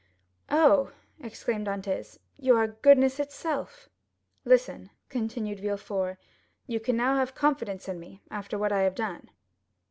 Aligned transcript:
"Oh," 0.49 0.93
exclaimed 1.19 1.67
Dantès, 1.67 2.17
"you 2.35 2.57
are 2.57 2.65
goodness 2.65 3.19
itself." 3.19 3.87
"Listen," 4.45 4.89
continued 5.09 5.59
Villefort; 5.59 6.17
"you 6.65 6.79
can 6.79 6.97
now 6.97 7.17
have 7.17 7.35
confidence 7.35 7.87
in 7.87 7.99
me 7.99 8.19
after 8.31 8.57
what 8.57 8.71
I 8.71 8.81
have 8.81 8.95
done." 8.95 9.29